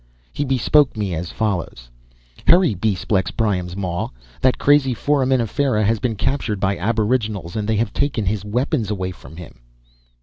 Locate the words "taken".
7.93-8.25